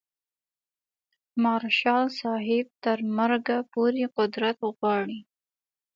مارشال 1.43 2.05
صاحب 2.21 2.67
تر 2.83 2.97
مرګه 3.17 3.57
پورې 3.71 4.03
قدرت 4.17 4.57
غواړي. 4.77 5.19